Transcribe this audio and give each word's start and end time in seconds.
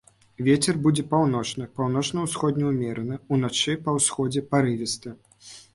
Вецер 0.45 0.79
будзе 0.87 1.03
паўночны, 1.11 1.67
паўночна-усходні 1.81 2.67
ўмераны, 2.71 3.21
уначы 3.37 3.79
па 3.87 3.97
ўсходзе 4.01 4.49
парывісты. 4.55 5.09